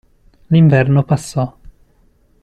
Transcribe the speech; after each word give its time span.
L'inverno 0.47 1.03
passò. 1.03 1.45